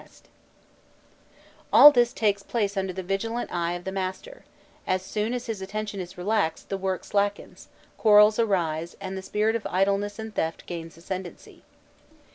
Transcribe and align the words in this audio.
jpg 0.01 0.03
CUTTING 0.03 0.17
AND 0.17 0.23
CARRYING 0.23 0.33
THE 0.63 1.77
HARVEST] 1.77 1.85
All 1.85 1.91
this 1.91 2.13
takes 2.13 2.41
place 2.41 2.75
under 2.75 2.91
the 2.91 3.03
vigilant 3.03 3.51
eye 3.53 3.73
of 3.73 3.83
the 3.83 3.91
master: 3.91 4.45
as 4.87 5.03
soon 5.03 5.31
as 5.35 5.45
his 5.45 5.61
attention 5.61 5.99
is 5.99 6.17
relaxed, 6.17 6.69
the 6.69 6.77
work 6.79 7.03
slackens, 7.03 7.67
quarrels 7.99 8.39
arise, 8.39 8.95
and 8.99 9.15
the 9.15 9.21
spirit 9.21 9.55
of 9.55 9.67
idleness 9.69 10.17
and 10.17 10.33
theft 10.33 10.65
gains 10.65 10.95
the 10.95 11.01
ascendency. 11.01 11.61